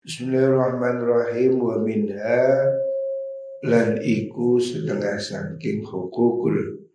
[0.00, 1.60] Bismillahirrahmanirrahim.
[1.60, 2.40] Wa minha
[3.68, 6.88] lan iku setengah saking hukukul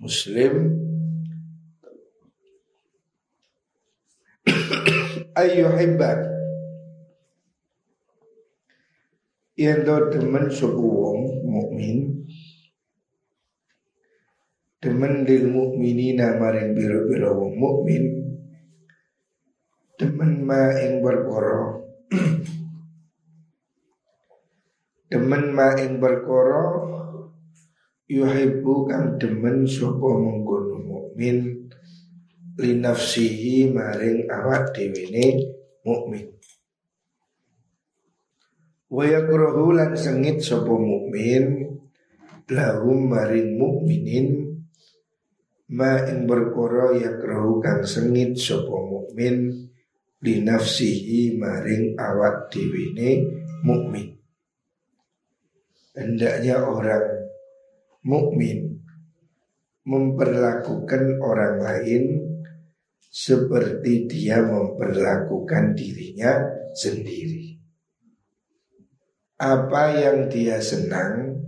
[0.00, 0.72] muslim.
[5.44, 6.24] Ayu hibbat
[9.60, 12.24] yen do demen sapa wong mukmin.
[14.80, 18.04] Demen lil mukminina maring biro-biro wong mukmin.
[20.00, 21.87] Demen ma ing berkoro
[25.12, 26.64] demen ma ing perkara
[28.08, 31.68] yuhibbu kang demen sapa mengkono mukmin
[32.58, 35.44] li nafsihi maring awak dhewe
[35.84, 36.26] mukmin.
[38.88, 41.76] Wa yakrahu lan sengit sapa mukmin
[42.48, 44.28] lahum maring mukminin
[45.68, 49.67] ma ing perkara yakrahu kang sengit sapa mukmin
[50.24, 53.22] li nafsihi maring awak dewene
[53.62, 54.18] mukmin.
[55.94, 57.06] Hendaknya orang
[58.06, 58.82] mukmin
[59.86, 62.04] memperlakukan orang lain
[63.08, 66.38] seperti dia memperlakukan dirinya
[66.76, 67.56] sendiri.
[69.38, 71.38] Apa yang dia senang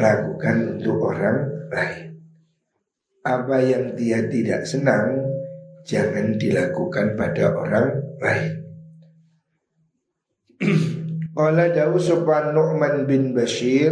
[0.00, 2.08] lakukan untuk orang lain.
[3.20, 5.19] Apa yang dia tidak senang
[5.90, 8.54] jangan dilakukan pada orang lain.
[11.34, 13.90] Qala dawu sopan Nu'man bin Bashir.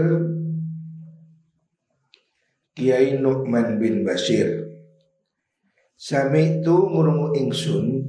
[2.79, 4.71] Kiai Nu'man bin Bashir.
[5.99, 8.07] Sami itu ngurungu ingsun.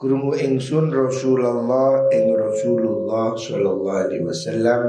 [0.00, 4.82] Kurungu ingsun Rasulullah ing Rasulullah Sallallahu alaihi wasallam.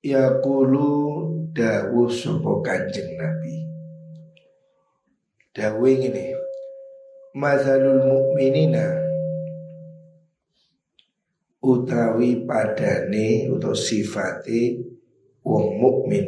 [0.00, 0.88] Yaqulu
[1.52, 3.63] dawu sopo kanjeng Nabi
[5.54, 6.34] Dawe ini
[7.38, 8.90] Mazalul mu'minina
[11.62, 14.82] Utawi padane Atau sifati
[15.46, 16.26] Wong mukmin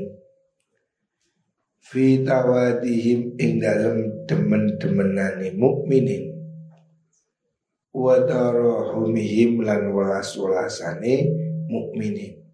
[1.83, 6.36] Fi tawadihim ing dalam demen-demenani mukminin
[7.97, 11.33] wa darahumihim lan walas-walasane
[11.65, 12.45] mukminin.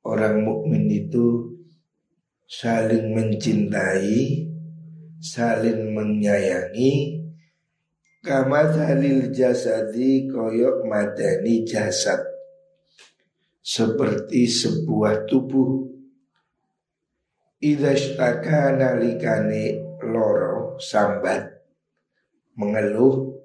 [0.00, 1.52] Orang mukmin itu
[2.48, 4.45] saling mencintai
[5.20, 7.24] saling menyayangi
[8.20, 12.20] kama dalil jasadi koyok madani jasad.
[13.66, 15.90] Seperti sebuah tubuh.
[17.58, 21.50] Idashtaka nalikane loro sambat.
[22.54, 23.36] Mengeluh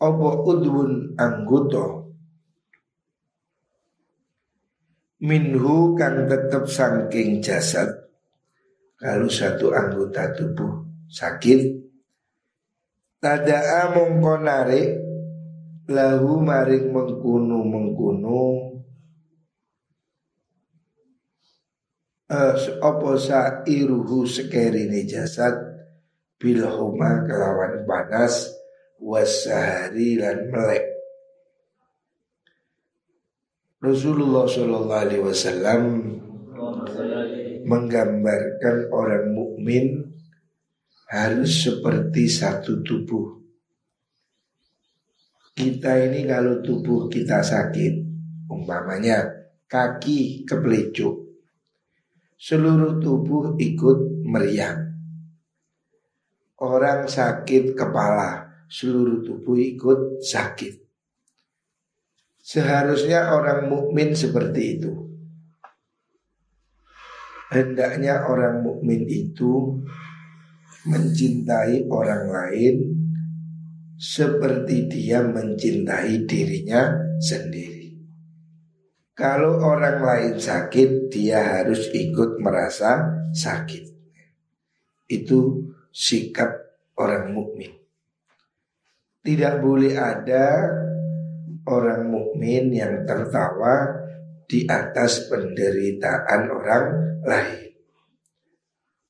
[0.00, 2.08] opo udwun anggoto
[5.20, 8.09] minhu kang tetep sangking jasad
[9.00, 11.80] kalau satu anggota tubuh sakit
[13.20, 14.96] Tada'a mongko narik
[15.92, 18.40] lahu maring mengkunu mengkunu
[22.32, 25.52] uh, apa sairuhu sekerine jasad
[26.40, 28.48] bil huma kelawan panas
[28.96, 30.84] wasahari lan melek.
[33.84, 35.82] Rasulullah Shallallahu Alaihi Wasallam
[37.66, 40.14] menggambarkan orang mukmin
[41.10, 43.42] harus seperti satu tubuh.
[45.50, 47.94] Kita ini kalau tubuh kita sakit,
[48.46, 49.26] umpamanya
[49.66, 51.42] kaki kepelecuk,
[52.38, 54.88] seluruh tubuh ikut meriang.
[56.62, 60.78] Orang sakit kepala, seluruh tubuh ikut sakit.
[62.40, 65.09] Seharusnya orang mukmin seperti itu
[67.50, 69.82] hendaknya orang mukmin itu
[70.86, 72.76] mencintai orang lain
[74.00, 76.88] seperti dia mencintai dirinya
[77.20, 77.92] sendiri.
[79.12, 83.04] Kalau orang lain sakit, dia harus ikut merasa
[83.36, 83.92] sakit.
[85.04, 86.48] Itu sikap
[86.96, 87.76] orang mukmin.
[89.20, 90.72] Tidak boleh ada
[91.68, 93.99] orang mukmin yang tertawa
[94.50, 96.86] di atas penderitaan orang
[97.22, 97.70] lain.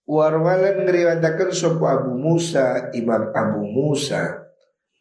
[0.05, 4.53] Warwalan ngeriwatakan sopo Abu Musa Imam Abu Musa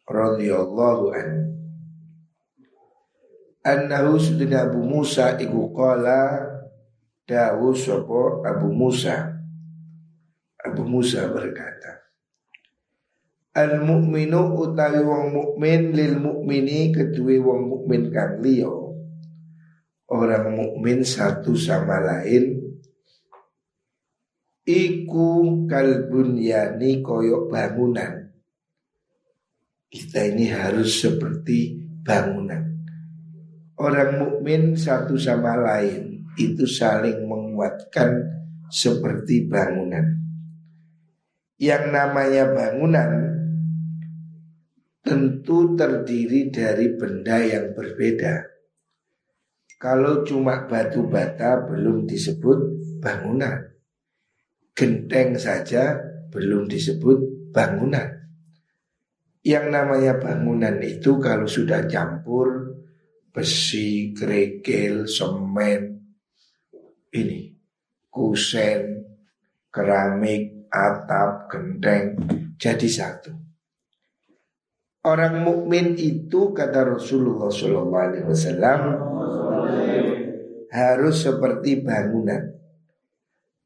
[0.08, 1.30] radhiyallahu an.
[3.60, 6.40] Annahu sudina Abu Musa iku qala
[7.28, 9.36] dawu sopo Abu Musa.
[10.60, 12.00] Abu Musa berkata,
[13.56, 18.79] Al mukminu utawi wong mukmin lil mukmini kedua wong mukmin kang liya
[20.10, 22.58] orang mukmin satu sama lain
[24.66, 28.30] iku kalbun yani koyok bangunan
[29.90, 32.62] kita ini harus seperti bangunan.
[33.74, 38.22] Orang mukmin satu sama lain itu saling menguatkan
[38.70, 40.14] seperti bangunan.
[41.58, 43.10] Yang namanya bangunan
[45.02, 48.46] tentu terdiri dari benda yang berbeda.
[49.80, 52.58] Kalau cuma batu bata belum disebut
[53.00, 53.64] bangunan.
[54.76, 55.96] Genteng saja
[56.28, 58.28] belum disebut bangunan.
[59.40, 62.76] Yang namanya bangunan itu kalau sudah campur
[63.32, 65.96] besi, kerikil, semen,
[67.16, 67.56] ini
[68.12, 69.00] kusen,
[69.72, 72.20] keramik, atap, genteng
[72.60, 73.32] jadi satu.
[75.08, 78.80] Orang mukmin itu kata Rasulullah Wasallam
[80.70, 82.56] harus seperti bangunan.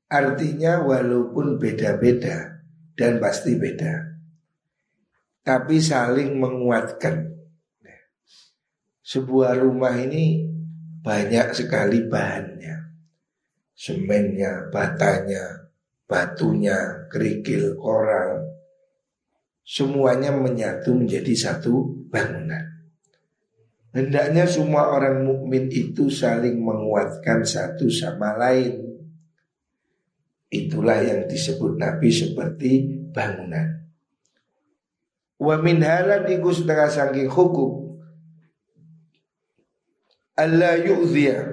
[0.08, 2.64] Artinya walaupun beda-beda
[2.96, 3.94] dan pasti beda,
[5.44, 7.34] tapi saling menguatkan
[9.04, 10.48] sebuah rumah ini
[11.04, 12.96] banyak sekali bahannya.
[13.76, 15.68] Semennya, batanya,
[16.08, 18.40] batunya, kerikil, koral.
[19.60, 22.73] Semuanya menyatu menjadi satu bangunan.
[23.94, 28.90] Hendaknya semua orang mukmin itu saling menguatkan satu sama lain.
[30.50, 33.86] Itulah yang disebut Nabi seperti bangunan.
[35.38, 37.84] Wa min halan iku setengah saking hukum
[40.34, 41.46] Allah yu'ziya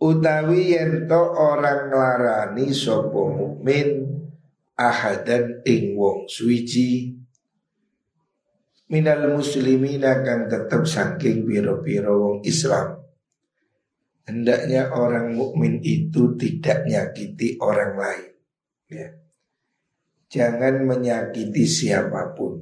[0.00, 4.08] utawi yento orang larani sopo mukmin
[4.72, 7.20] ahadan ing wong suwiji
[8.86, 13.02] minal muslimin akan tetap saking biro-biro wong Islam.
[14.26, 18.32] Hendaknya orang mukmin itu tidak nyakiti orang lain.
[18.90, 19.08] Ya.
[20.26, 22.58] Jangan menyakiti siapa pun.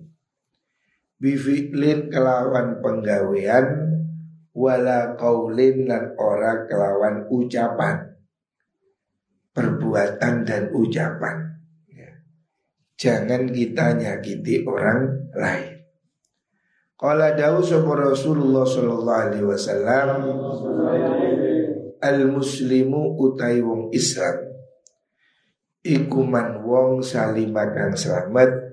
[1.17, 3.65] Bifi'lin kelawan penggawean
[4.53, 8.13] wala kaulin dan ora kelawan ucapan.
[9.57, 11.37] Perbuatan dan ucapan.
[11.89, 12.13] Ya.
[13.01, 15.74] jangan kita nyakiti orang lain
[16.95, 20.09] Qala dawu sapa Rasulullah sallallahu alaihi wasallam
[21.99, 24.55] al muslimu utai wong Islam
[25.83, 28.65] iku man wong salimakan selamat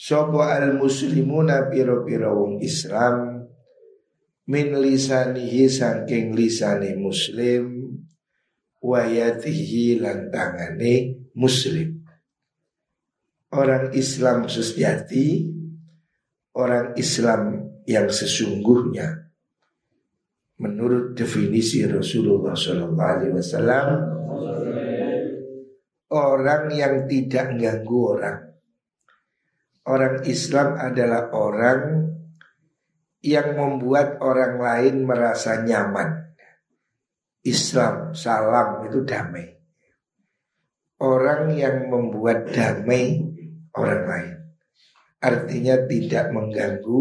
[0.00, 3.44] Sopo al muslimuna piro piro wong Islam
[4.48, 7.80] min lisanihi saking lisani muslim
[8.80, 12.00] wayatihi lantangane muslim.
[13.52, 15.52] Orang Islam sejati,
[16.56, 19.30] orang Islam yang sesungguhnya
[20.60, 23.88] menurut definisi Rasulullah Shallallahu Alaihi Wasallam
[26.10, 28.50] orang yang tidak mengganggu orang
[29.90, 32.12] Orang Islam adalah orang
[33.24, 36.36] yang membuat orang lain merasa nyaman.
[37.42, 39.50] Islam, salam itu damai.
[41.00, 43.24] Orang yang membuat damai
[43.72, 44.34] orang lain.
[45.20, 47.00] Artinya tidak mengganggu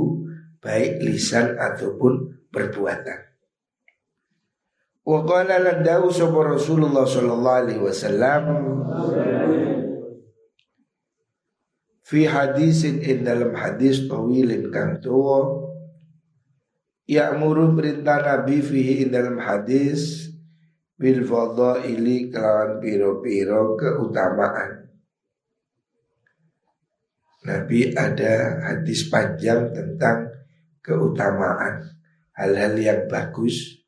[0.60, 3.20] baik lisan ataupun perbuatan.
[5.08, 5.82] Wa qala lan
[6.54, 8.44] Rasulullah sallallahu alaihi wasallam
[12.06, 15.66] fi hadisin in dalam hadis tawilin kang tuwa
[17.42, 20.30] muru perintah Nabi fihi in dalam hadis
[20.94, 21.26] bil
[21.82, 24.79] ili kelawan piro-piro keutamaan
[27.50, 30.30] Nabi ada hadis panjang tentang
[30.86, 31.82] keutamaan
[32.38, 33.82] hal-hal yang bagus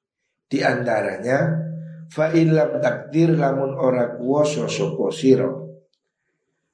[0.49, 1.61] di antaranya
[2.09, 5.61] fa ilam takdir lamun ora kuwasa sapa sira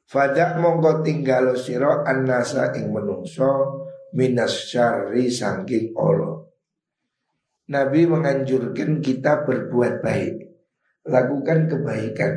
[0.08, 3.84] Fadak mongko tinggalo siro annasa ing menungso
[4.16, 6.56] minas syari sangking olo.
[7.68, 10.36] Nabi menganjurkan kita berbuat baik,
[11.12, 12.34] lakukan kebaikan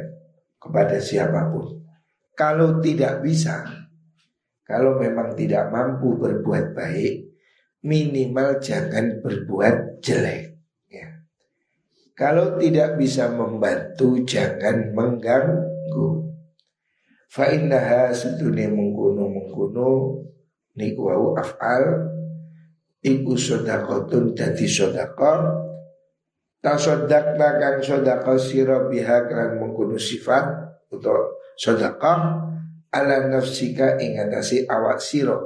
[0.59, 1.87] kepada siapa pun.
[2.35, 3.63] Kalau tidak bisa,
[4.71, 7.27] kalau memang tidak mampu berbuat baik,
[7.83, 10.63] minimal jangan berbuat jelek.
[10.87, 11.27] Ya.
[12.15, 16.23] Kalau tidak bisa membantu, jangan mengganggu.
[17.27, 19.91] Fa innaha sedune mengkono mengkono
[20.79, 22.07] niku af'al
[23.03, 25.67] iku sedekahun dadi sedekah
[26.63, 29.31] tasaddaqna kang sedekah sira biha
[29.63, 32.50] mengkono sifat atau sedekah
[32.91, 35.39] ala nafsika ing atase awak sira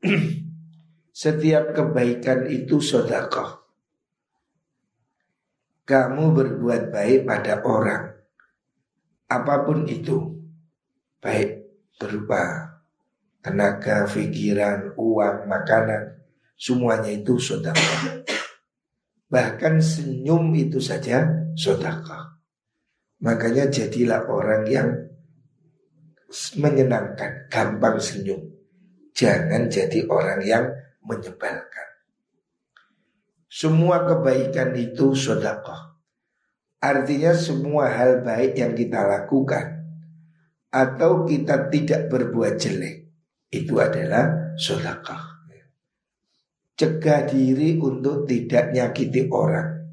[1.22, 3.60] setiap kebaikan itu sedekah
[5.84, 8.14] kamu berbuat baik pada orang
[9.30, 10.38] apa pun itu
[11.20, 11.60] baik
[12.00, 12.70] berupa
[13.40, 16.20] tenaga, pikiran, uang, makanan,
[16.56, 18.24] semuanya itu sodako.
[19.30, 21.24] Bahkan senyum itu saja
[21.56, 22.40] sodako.
[23.20, 24.88] Makanya jadilah orang yang
[26.56, 28.38] menyenangkan, gampang senyum.
[29.10, 30.64] Jangan jadi orang yang
[31.02, 31.88] menyebalkan.
[33.50, 35.98] Semua kebaikan itu sodakoh.
[36.80, 39.84] Artinya semua hal baik yang kita lakukan
[40.70, 43.10] atau kita tidak berbuat jelek
[43.50, 45.42] itu adalah sodakoh.
[46.78, 49.84] Cegah diri untuk tidak nyakiti orang.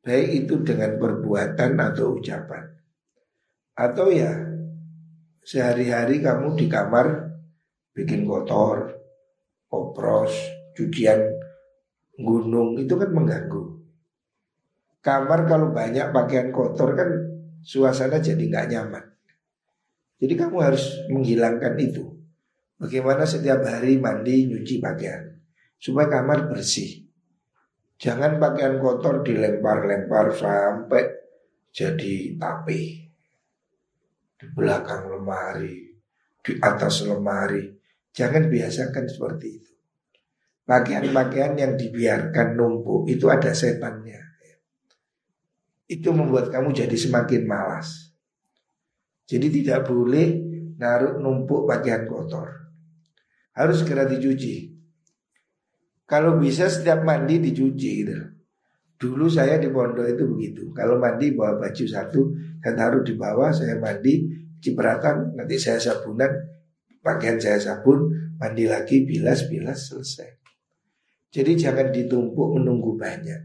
[0.00, 2.64] Baik itu dengan perbuatan atau ucapan.
[3.76, 4.32] Atau ya
[5.42, 7.34] sehari-hari kamu di kamar
[7.92, 8.94] bikin kotor,
[9.66, 10.32] kopros,
[10.72, 11.18] cucian
[12.16, 13.82] gunung itu kan mengganggu.
[15.02, 17.10] Kamar kalau banyak pakaian kotor kan
[17.66, 19.04] suasana jadi nggak nyaman.
[20.22, 22.14] Jadi kamu harus menghilangkan itu.
[22.78, 25.42] Bagaimana setiap hari mandi nyuci pakaian
[25.82, 27.02] supaya kamar bersih.
[27.98, 31.02] Jangan pakaian kotor dilempar-lempar sampai
[31.74, 33.01] jadi tape
[34.42, 35.94] di belakang lemari,
[36.42, 37.70] di atas lemari.
[38.10, 39.72] Jangan biasakan seperti itu.
[40.66, 44.18] Pakaian-pakaian yang dibiarkan numpuk itu ada setannya.
[45.86, 48.10] Itu membuat kamu jadi semakin malas.
[49.30, 50.42] Jadi tidak boleh
[50.76, 52.50] naruh numpuk pakaian kotor.
[53.54, 54.74] Harus segera dicuci.
[56.02, 58.18] Kalau bisa setiap mandi dicuci gitu.
[59.02, 60.62] Dulu saya di pondok itu begitu.
[60.70, 62.30] Kalau mandi bawa baju satu,
[62.62, 64.30] saya taruh di bawah, saya mandi,
[64.62, 66.30] cipratan, nanti saya sabunan,
[67.02, 68.06] pakaian saya sabun,
[68.38, 70.38] mandi lagi, bilas, bilas, selesai.
[71.34, 73.42] Jadi jangan ditumpuk menunggu banyak.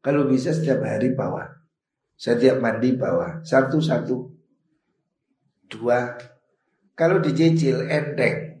[0.00, 1.44] Kalau bisa setiap hari bawa.
[2.16, 3.44] Setiap mandi bawa.
[3.44, 4.16] Satu-satu.
[5.68, 6.16] Dua.
[6.96, 8.56] Kalau dicicil enteng.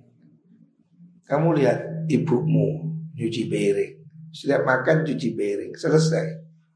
[1.24, 2.84] Kamu lihat ibumu
[3.16, 4.01] nyuci piring.
[4.32, 5.72] Setiap makan cuci piring.
[5.76, 6.26] Selesai.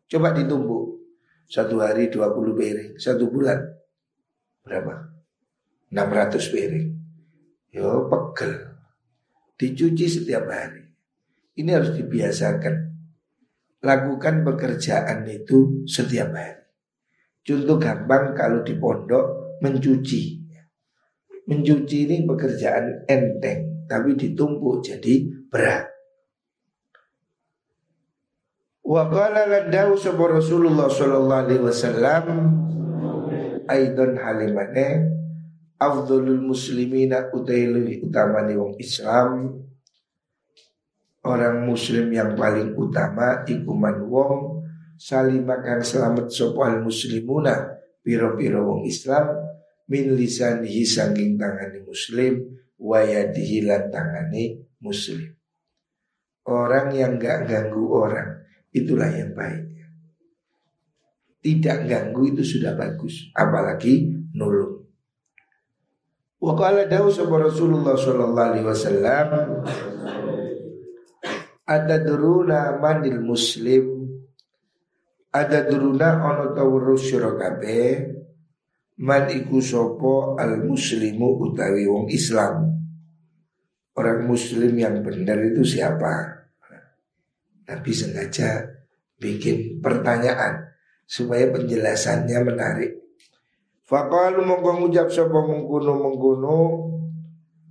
[0.07, 1.01] Coba ditumpuk.
[1.49, 2.91] Satu hari 20 piring.
[3.01, 3.59] Satu bulan.
[4.61, 4.95] Berapa?
[5.89, 6.89] 600 piring.
[7.73, 8.77] Yo pegel
[9.57, 10.85] dicuci setiap hari.
[11.57, 12.77] Ini harus dibiasakan.
[13.81, 16.61] Lakukan pekerjaan itu setiap hari.
[17.47, 20.45] Contoh gampang kalau di pondok mencuci.
[21.47, 25.15] Mencuci ini pekerjaan enteng, tapi ditumpuk jadi
[25.47, 25.96] berat.
[28.87, 32.25] Wa qala ladau Rasulullah sallallahu alaihi wasallam
[33.67, 35.11] aidon halimane
[35.75, 37.67] afdolul muslimina utai
[37.99, 39.59] utamani wong Islam.
[41.27, 44.63] Orang muslim yang paling utama ikuman wong
[44.95, 49.35] salimakan selamat sopal muslimuna piro-piro wong Islam
[49.91, 52.39] min lisanihi sangking tangani muslim
[52.79, 55.35] wayadihi lan tangani muslim.
[56.47, 58.46] Orang yang gak ganggu orang
[58.77, 59.65] itulah yang baik.
[61.41, 64.85] Tidak ganggu itu sudah bagus apalagi nulung.
[66.37, 67.09] Wa qala dawu
[67.41, 69.29] Rasulullah sallallahu alaihi wasallam
[71.67, 74.07] ada duruna manil muslim?
[75.33, 78.15] Ada duruna ono tawurus syurakabe?
[78.97, 82.73] Man iku sopo al muslimu utawi wong Islam?
[83.97, 86.46] Orang muslim yang benar itu siapa
[87.67, 88.63] Nabi sengaja
[89.19, 90.71] bikin pertanyaan
[91.07, 93.07] supaya penjelasannya menarik
[93.87, 96.59] Faqalu mongko ngucap sapa mengkuno mengkuno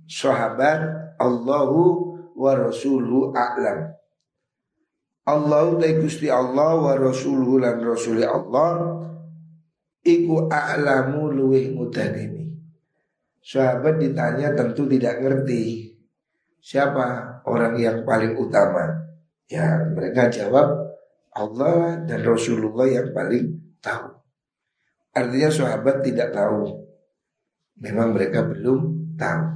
[0.08, 1.82] sahabat Allahu
[2.32, 3.92] wa rasuluhu a'lam.
[5.28, 8.96] Allahu ta Gusti Allah wa rasuluhu lan rasuli Allah
[10.00, 12.48] iku a'lamu luwih ngudaneni.
[13.44, 15.92] Sahabat ditanya tentu tidak ngerti
[16.64, 19.04] siapa orang yang paling utama.
[19.46, 20.96] Ya mereka jawab
[21.36, 24.16] Allah dan Rasulullah yang paling tahu.
[25.16, 26.84] Artinya sahabat tidak tahu.
[27.80, 29.46] Memang mereka belum tahu.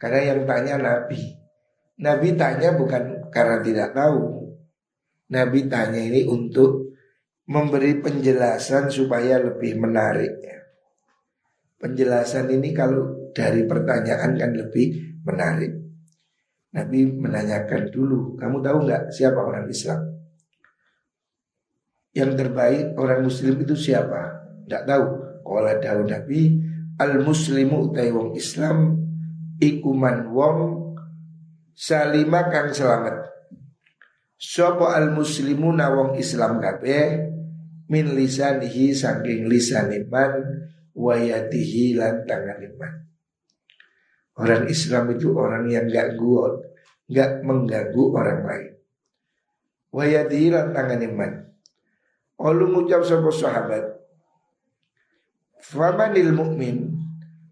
[0.00, 1.20] Karena yang tanya Nabi.
[2.00, 4.48] Nabi tanya bukan karena tidak tahu.
[5.30, 6.96] Nabi tanya ini untuk
[7.48, 10.40] memberi penjelasan supaya lebih menarik.
[11.80, 15.79] Penjelasan ini kalau dari pertanyaan kan lebih menarik.
[16.70, 20.00] Nabi menanyakan dulu, kamu tahu nggak siapa orang Islam?
[22.14, 24.40] Yang terbaik orang Muslim itu siapa?
[24.66, 25.06] Tidak tahu.
[25.42, 26.62] Kala daun Nabi
[27.00, 28.92] al muslimu utai wong Islam
[29.58, 30.58] ikuman wong
[31.74, 33.26] salima kang selamat.
[34.38, 37.26] Sopo al muslimu na wong Islam kabe
[37.90, 40.38] min lisanihi saking lisaniman
[40.94, 43.09] wayatihi lan tanganiman.
[44.38, 46.62] Orang Islam itu orang yang gak guot,
[47.10, 48.72] gak mengganggu orang lain.
[49.90, 51.32] Wayadiran tangan iman.
[52.38, 53.84] Olu ngucap sebuah sahabat.
[55.60, 56.94] Famanil mukmin.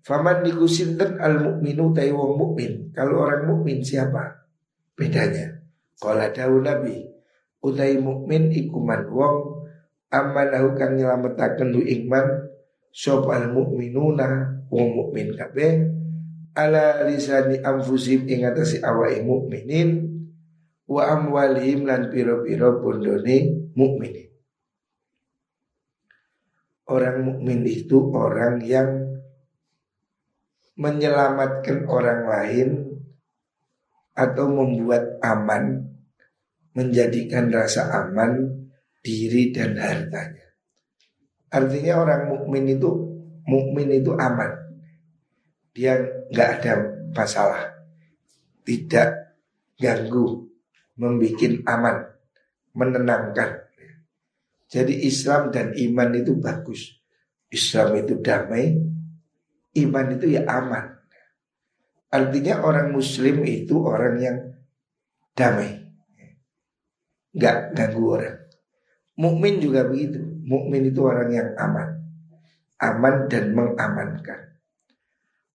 [0.06, 2.94] Faman dikusinten al mukminu tai mukmin.
[2.96, 4.48] Kalau orang mukmin siapa?
[4.96, 5.60] Bedanya.
[6.00, 7.04] Kala dawu Nabi.
[7.58, 9.66] Utai mukmin ikuman wong
[10.08, 12.48] amalahu kang nyelametaken lu iman
[12.88, 15.84] sop al mukminuna wong mukmin kabeh
[16.58, 20.10] ala lisani amfusim ing atase awake mukminin
[20.90, 24.26] wa amwalihim lan piro-piro bondone mukminin.
[26.88, 28.90] Orang mukmin itu orang yang
[30.74, 32.68] menyelamatkan orang lain
[34.16, 35.84] atau membuat aman,
[36.74, 38.64] menjadikan rasa aman
[39.04, 40.48] diri dan hartanya.
[41.52, 42.88] Artinya orang mukmin itu
[43.46, 44.67] mukmin itu aman
[45.78, 45.94] dia
[46.34, 46.72] nggak ada
[47.14, 47.86] masalah,
[48.66, 49.38] tidak
[49.78, 50.50] ganggu,
[50.98, 51.96] membuat aman,
[52.74, 53.70] menenangkan.
[54.66, 56.98] Jadi Islam dan iman itu bagus.
[57.46, 58.74] Islam itu damai,
[59.86, 60.98] iman itu ya aman.
[62.10, 64.38] Artinya orang Muslim itu orang yang
[65.38, 65.78] damai,
[67.38, 68.36] nggak ganggu orang.
[69.14, 70.26] Mukmin juga begitu.
[70.42, 72.02] Mukmin itu orang yang aman,
[72.82, 74.57] aman dan mengamankan.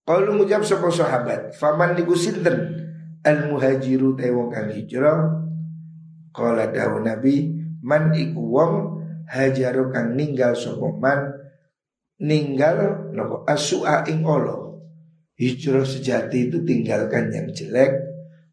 [0.04, 2.76] Kalau ngucap sapa sahabat, faman niku sinten
[3.24, 5.32] al muhajiru te wong kang hijrah.
[6.28, 7.48] Kala dawuh Nabi,
[7.80, 8.72] man iku wong
[9.32, 11.32] hajaru kang ninggal sapa man
[12.20, 14.76] ninggal nopo asua ing olo.
[15.40, 17.96] Hijrah sejati itu tinggalkan yang jelek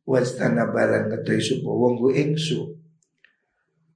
[0.08, 2.80] wastana balan ketui sapa wong ku ingsu.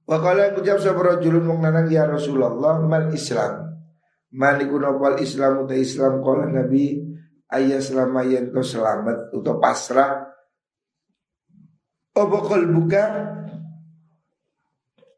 [0.04, 3.64] Wa kala ngucap sapa rajulun wong lanang ya Rasulullah mal Islam.
[4.36, 7.05] Maniku nopal Islam uta Islam kala Nabi
[7.54, 10.26] ayah selama yang kau selamat atau pasrah.
[12.16, 13.04] Opo buka?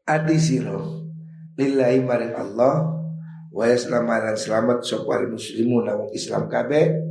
[0.03, 1.05] Adi siro.
[1.55, 2.75] Lillahi maring Allah.
[3.49, 7.01] Wa selamat selamat sopal muslimun wong Islam kabe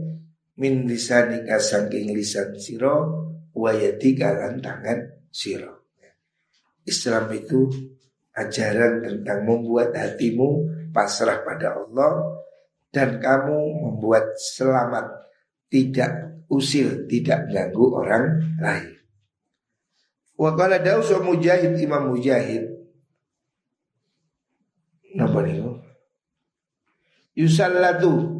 [0.58, 5.90] min lisani kasangking lisan siro wa yadika tangan siro.
[6.86, 7.68] Islam itu
[8.38, 12.38] ajaran tentang membuat hatimu pasrah pada Allah
[12.88, 15.06] dan kamu membuat selamat
[15.68, 18.96] tidak usil, tidak ganggu orang lain.
[20.38, 22.78] Wa qala Daus Mujahid Imam Mujahid
[25.18, 25.72] Napa niku?
[27.34, 28.38] Yusallatu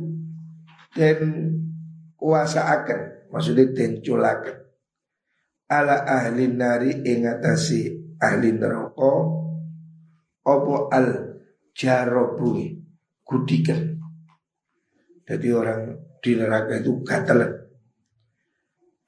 [0.92, 1.18] dan
[2.18, 4.58] kuasa akan maksudnya den culaken
[5.70, 9.14] ala ahli nari ingatasi ahli neraka
[10.42, 11.38] opo al
[11.76, 12.74] jarobui
[13.22, 13.87] kudikan
[15.28, 15.80] jadi orang
[16.24, 17.68] di neraka itu gatel.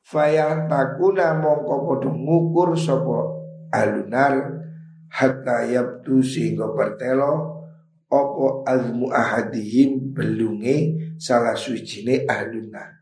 [0.04, 3.40] Faya takuna mongko podo ngukur sopo
[3.72, 4.60] alunar
[5.08, 7.64] hatta yabtu sehingga bertelo
[8.12, 13.00] opo almu ahadihim belunge salah suci alunar.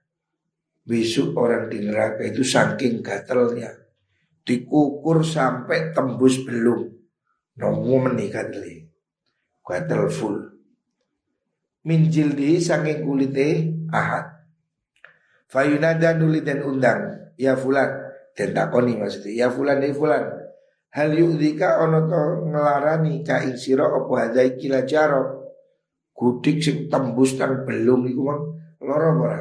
[0.86, 3.74] Besok orang di neraka itu saking gatelnya
[4.46, 6.86] dikukur sampai tembus belum.
[7.58, 8.46] Nomu menikah
[9.66, 10.57] gatel full
[11.86, 14.38] min jildi saking kulite ahad.
[15.48, 17.88] Fayunada nuli dan undang ya fulan
[18.36, 20.24] dan takoni maksudnya ya fulan ya fulan.
[20.88, 24.84] Hal yudika ono to ngelarani ka ing sira apa hadai kila
[26.16, 28.42] kudik sing tembus tang belum iku mang
[28.82, 29.40] lara ora?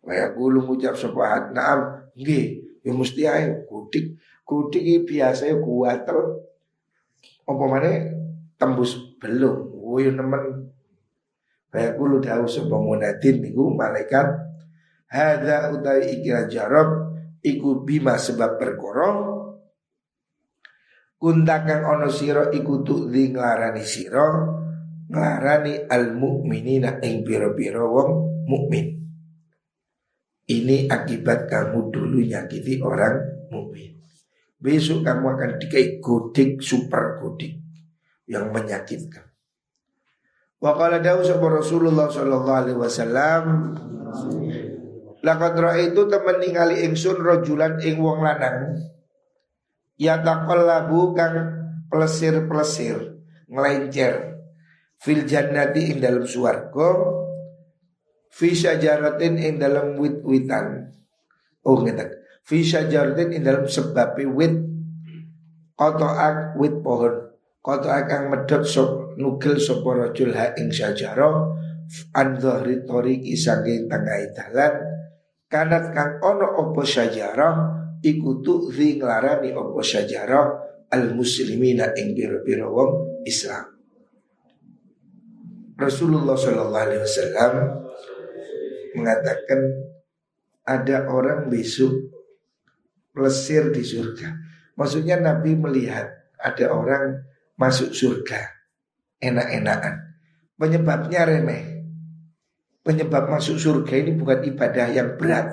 [0.00, 2.10] Kaya kulo ngucap sapa naam.
[2.16, 6.48] Nggih ya mesti ae kudik kudik iki biasa ya kuatel.
[7.44, 7.92] Apa mana
[8.56, 9.70] tembus belum.
[9.80, 10.69] Woyo nemen
[11.70, 14.26] Kayak kulo dawu sebuah munadin niku malaikat
[15.06, 19.38] Hada utai ikira jarab Iku bima sebab perkara
[21.20, 24.28] Kuntakan ono siro iku tu'li nglarani siro
[25.10, 28.10] Nglarani al mu'minina ing biro-biro wong
[28.46, 28.86] mukmin.
[30.50, 33.98] Ini akibat kamu dulu nyakiti orang mukmin.
[34.58, 37.58] Besok kamu akan dikai godik super godik
[38.26, 39.29] yang menyakitkan.
[40.60, 43.44] Wa qala dawu Rasulullah sallallahu alaihi wasallam
[45.20, 48.76] Laqad ra'aitu temen ningali ingsun rajulan ing wong lanang
[50.00, 51.36] ya taqallabu kang
[51.92, 53.20] plesir-plesir
[53.52, 54.40] nglencer
[54.96, 56.88] fil jannati ing dalam swarga
[58.32, 60.88] fi syajaratin ing dalam wit-witan.
[61.68, 62.16] Oh ngeten
[62.48, 64.56] fi syajaratin ing dalam sebab wit
[65.76, 67.28] qata'ak wit pohon
[67.60, 71.52] Kota akan medot sop nugel sopo rojul ha ing syajaro
[72.16, 74.74] an dhahri toriki saking tengah dalan
[75.50, 77.54] kanat kang ono opo syajarah
[78.00, 80.46] iku tu'zi nglarani opo syajarah
[80.90, 82.92] al muslimina ing biro-biro wong
[83.28, 83.66] Islam.
[85.80, 87.52] Rasulullah Shallallahu Alaihi Wasallam
[89.00, 89.60] mengatakan
[90.66, 92.10] ada orang besok
[93.16, 94.28] plesir di surga.
[94.76, 97.24] Maksudnya Nabi melihat ada orang
[97.56, 98.59] masuk surga
[99.20, 99.94] enak-enakan.
[100.56, 101.62] Penyebabnya remeh.
[102.80, 105.46] Penyebab masuk surga ini bukan ibadah yang berat.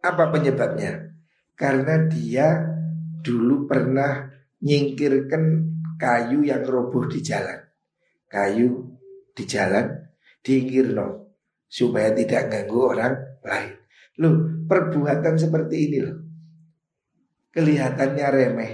[0.00, 1.10] Apa penyebabnya?
[1.58, 2.62] Karena dia
[3.20, 4.30] dulu pernah
[4.62, 5.42] nyingkirkan
[5.98, 7.58] kayu yang roboh di jalan.
[8.30, 8.86] Kayu
[9.34, 9.86] di jalan
[10.42, 11.34] diingkir no
[11.66, 13.72] supaya tidak ganggu orang lain.
[14.18, 16.18] Loh, perbuatan seperti ini loh.
[17.54, 18.72] Kelihatannya remeh,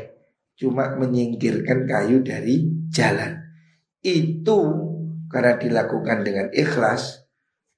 [0.57, 3.44] cuma menyingkirkan kayu dari jalan.
[4.05, 4.59] Itu
[5.33, 7.25] karena dilakukan dengan ikhlas,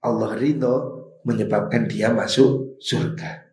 [0.02, 0.74] Allah ridho
[1.22, 3.46] menyebabkan dia masuk surga.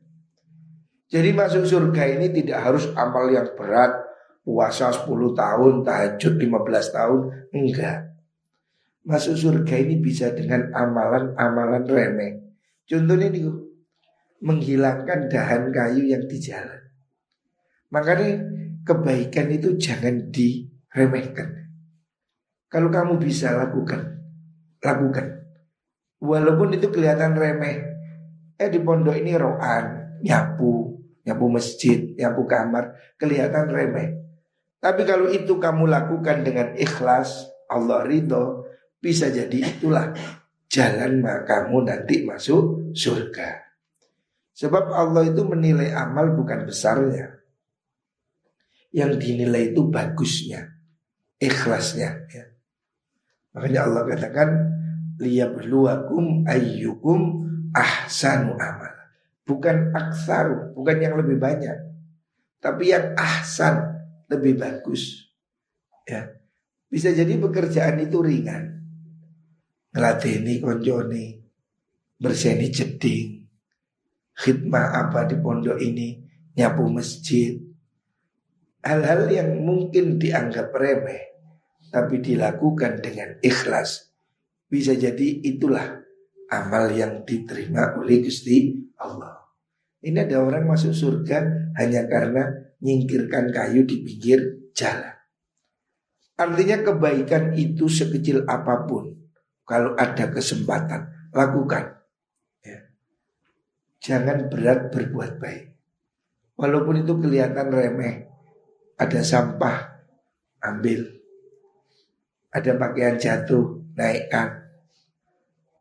[1.13, 3.93] Jadi masuk surga ini tidak harus amal yang berat,
[4.41, 5.05] puasa 10
[5.38, 7.19] tahun, tahajud 15 tahun,
[7.53, 7.97] enggak.
[9.05, 12.33] Masuk surga ini bisa dengan amalan-amalan remeh.
[12.89, 13.45] Contohnya ini
[14.41, 16.81] menghilangkan dahan kayu yang di jalan.
[17.93, 18.41] Makanya
[18.81, 21.62] kebaikan itu jangan diremehkan.
[22.73, 24.17] Kalau kamu bisa lakukan,
[24.81, 25.45] lakukan.
[26.17, 27.86] Walaupun itu kelihatan remeh.
[28.57, 34.17] Eh di pondok ini roan, nyapu, nyapu masjid, nyapu kamar, kelihatan remeh.
[34.81, 38.65] Tapi kalau itu kamu lakukan dengan ikhlas, Allah ridho,
[38.97, 40.09] bisa jadi itulah
[40.65, 43.69] jalan kamu nanti masuk surga.
[44.57, 47.38] Sebab Allah itu menilai amal bukan besarnya,
[48.89, 50.73] yang dinilai itu bagusnya,
[51.38, 52.09] ikhlasnya.
[52.29, 52.52] Ya.
[53.53, 54.49] Makanya Allah katakan
[55.21, 57.19] liyabluwakum ayyukum
[57.73, 58.93] ahsanu amal.
[59.43, 61.75] Bukan aksar, bukan yang lebih banyak.
[62.63, 63.93] Tapi yang ahsan,
[64.31, 65.29] lebih bagus.
[66.07, 66.31] Ya.
[66.87, 68.81] Bisa jadi pekerjaan itu ringan.
[69.93, 71.37] Ngelatih konjoni,
[72.17, 73.45] berseni jeding,
[74.33, 76.23] khidmah apa di pondok ini,
[76.57, 77.61] nyapu masjid,
[78.81, 81.32] hal-hal yang mungkin dianggap remeh
[81.93, 84.10] tapi dilakukan dengan ikhlas
[84.65, 86.01] bisa jadi itulah
[86.49, 89.45] amal yang diterima oleh Gusti Allah.
[90.01, 92.49] Ini ada orang masuk surga hanya karena
[92.82, 95.13] nyingkirkan kayu di pinggir jalan.
[96.34, 99.13] Artinya kebaikan itu sekecil apa pun
[99.63, 102.03] kalau ada kesempatan lakukan.
[102.65, 102.89] Ya.
[104.01, 105.65] Jangan berat berbuat baik.
[106.58, 108.27] Walaupun itu kelihatan remeh,
[108.97, 110.03] ada sampah,
[110.62, 111.22] ambil.
[112.53, 114.61] Ada pakaian jatuh, naikkan.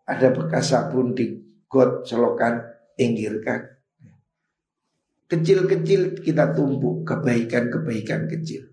[0.08, 1.36] Ada bekas sabun di
[1.68, 2.64] got, selokan,
[2.96, 3.68] inggirkan.
[5.28, 8.68] Kecil-kecil kita tumpuk kebaikan-kebaikan kecil.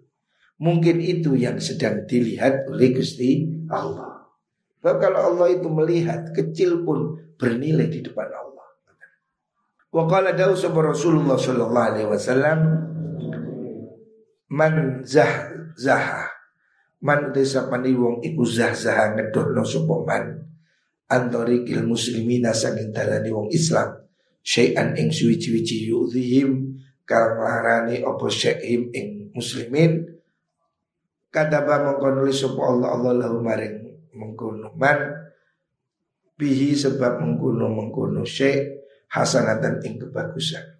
[0.59, 4.27] Mungkin itu yang sedang dilihat oleh Gusti Allah.
[4.79, 8.67] Sebab kalau Allah itu melihat kecil pun bernilai di depan Allah.
[9.91, 12.59] Wa qala Rasulullah sallallahu alaihi wasallam
[14.51, 16.38] man zah zaha
[16.99, 20.25] man desa pani wong iku zah zaha ngedohno sapa man.
[21.09, 23.97] Antarikil muslimina saking dalani wong Islam.
[24.39, 30.05] Syai'an ing suwi-wici yu'dhihim kang larani apa syai'im ing muslimin.
[31.29, 33.75] Kadaba mongko nulis sapa Allah Allah lahu maring
[34.13, 34.99] mengkono man.
[36.39, 38.79] Bihi sebab mengkono mengkono syai'
[39.11, 40.77] hasanatan ing kebagusan.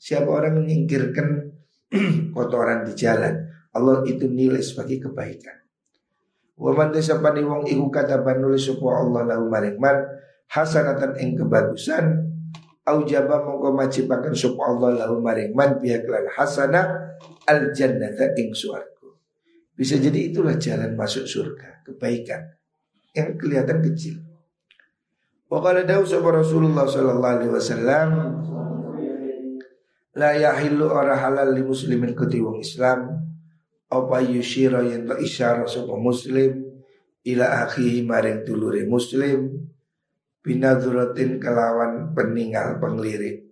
[0.00, 1.28] Siapa orang menyingkirkan
[2.34, 3.43] kotoran di jalan,
[3.74, 5.58] Allah itu nilai sebagai kebaikan.
[6.54, 9.76] Wa man desapani wong iku kata nulis sapa Allah lahu maring
[10.46, 12.30] hasanatan ing kebagusan
[12.86, 17.18] au jaba mongko majibaken sapa Allah lahu maring man pihak lan hasanah
[17.50, 19.10] al jannata ing swarga.
[19.74, 22.54] Bisa jadi itulah jalan masuk surga, kebaikan
[23.10, 24.22] yang kelihatan kecil.
[25.50, 28.10] Wa qala dawu Rasulullah sallallahu alaihi wasallam
[30.14, 33.18] La yahillu ora halal li muslimin kuti wong Islam
[33.94, 36.82] apa yushira yang tak isyara sapa muslim?
[37.22, 39.70] Ila akhihi maring dulure muslim.
[40.42, 43.48] Binadzuratin kelawan peninggal penglirik.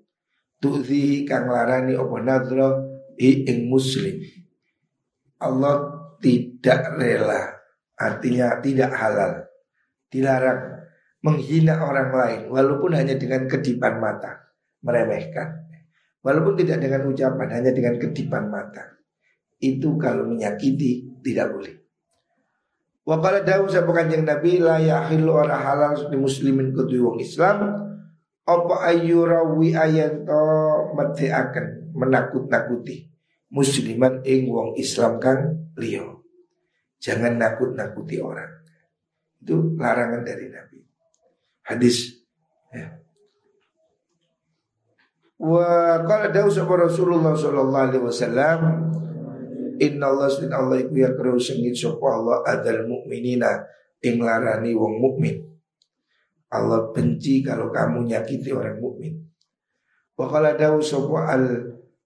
[0.61, 2.69] Tu'zihi kang larani apa nadra?
[3.17, 4.19] I ing muslim.
[5.39, 7.63] Allah tidak rela.
[7.97, 9.47] Artinya tidak halal.
[10.13, 10.85] Dilarang
[11.23, 14.53] menghina orang lain walaupun hanya dengan kedipan mata.
[14.83, 15.63] Meremehkan.
[16.23, 19.02] Walaupun tidak dengan ucapan, hanya dengan kedipan mata.
[19.63, 21.75] Itu kalau menyakiti tidak boleh.
[23.07, 27.59] Wa qala dawu sapa kanjeng Nabi la yahillu ora halal di muslimin kudu wong Islam
[28.43, 30.43] apa ayurawi ayanto
[30.99, 33.07] akan menakut-nakuti
[33.51, 36.27] musliman ing wong Islam kang liyo.
[37.03, 38.51] Jangan nakut-nakuti orang.
[39.43, 40.79] Itu larangan dari Nabi.
[41.67, 42.23] Hadis
[42.71, 42.87] ya.
[45.43, 48.59] Wa qala dawu sapa Rasulullah sallallahu alaihi wasallam
[49.81, 53.63] Inna Allah sin Allah iku ya kero sengit sapa Allah adal mukminina
[54.03, 55.41] ing larani wong mukmin.
[56.53, 59.17] Allah benci kalau kamu nyakiti orang mukmin.
[60.19, 61.45] Wa qala dawu sapa al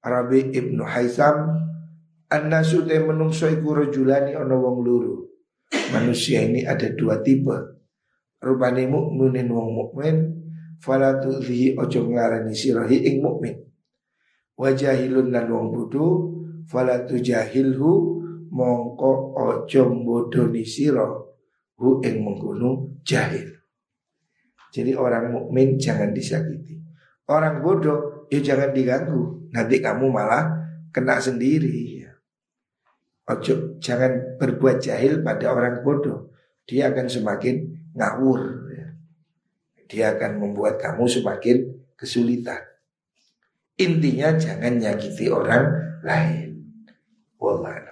[0.07, 1.66] Arabi Ibnu Haitham
[2.26, 5.31] An-nasu te menungso iku rajulani ana wong loro.
[5.94, 7.55] Manusia ini ada dua tipe.
[8.42, 10.16] Rupane mukminin wong mukmin
[10.83, 13.62] fala tu'dhi ojo ngarani sirahi ing mukmin.
[14.59, 16.25] Wajahilun lan wong bodho
[16.66, 17.90] fala tujahilhu
[18.50, 21.07] mongko ojo bodoni sira
[21.79, 23.57] hu ing mengkono jahil.
[24.74, 26.76] Jadi orang mukmin jangan disakiti.
[27.26, 29.48] Orang bodoh ya jangan diganggu.
[29.55, 30.52] Nanti kamu malah
[30.92, 32.05] kena sendiri.
[32.05, 32.12] Ya.
[33.33, 36.35] Ojo jangan berbuat jahil pada orang bodoh.
[36.68, 37.57] Dia akan semakin
[37.96, 38.40] ngawur.
[38.74, 38.88] Ya.
[39.88, 41.57] Dia akan membuat kamu semakin
[41.96, 42.61] kesulitan.
[43.76, 45.64] Intinya jangan nyakiti orang
[46.05, 46.45] lain.
[47.38, 47.86] Well,